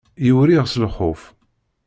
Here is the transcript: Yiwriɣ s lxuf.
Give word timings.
Yiwriɣ 0.25 0.65
s 0.67 0.73
lxuf. 0.83 1.21